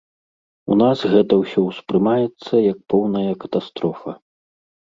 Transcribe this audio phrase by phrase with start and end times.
[0.75, 4.11] У нас гэта ўсё ўспрымаецца як поўная катастрофа.